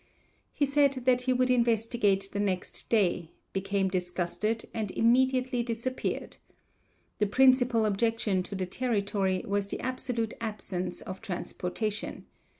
[0.51, 6.37] He said that he would investigate the next day, became disgusted and immediately disappeared.
[7.19, 12.25] The principal objection to the territory was the absolute absence of transportation.